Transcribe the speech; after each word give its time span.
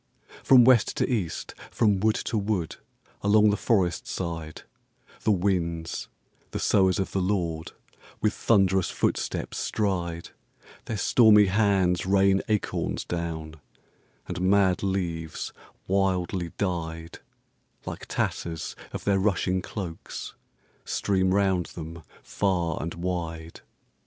From 0.43 0.65
West 0.65 0.97
to 0.97 1.07
East, 1.07 1.53
from 1.69 1.99
wood 1.99 2.15
to 2.15 2.35
wood, 2.35 2.77
along 3.21 3.51
the 3.51 3.55
forest 3.55 4.07
side, 4.07 4.63
The 5.21 5.31
winds, 5.31 6.07
the 6.49 6.57
sowers 6.59 6.97
of 6.97 7.11
the 7.11 7.21
LORD, 7.21 7.73
with 8.19 8.33
thunderous 8.33 8.89
footsteps 8.89 9.59
stride; 9.59 10.29
Their 10.85 10.97
stormy 10.97 11.45
hands 11.45 12.07
rain 12.07 12.41
acorns 12.47 13.05
down; 13.05 13.57
and 14.27 14.41
mad 14.41 14.81
leaves, 14.81 15.53
wildly 15.87 16.49
dyed, 16.57 17.19
Like 17.85 18.07
tatters 18.07 18.75
of 18.93 19.03
their 19.03 19.19
rushing 19.19 19.61
cloaks, 19.61 20.33
stream 20.83 21.31
round 21.31 21.67
them 21.67 22.01
far 22.23 22.81
and 22.81 22.95
wide. 22.95 23.61